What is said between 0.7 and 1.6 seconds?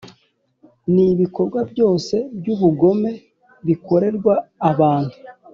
ni ibikorwa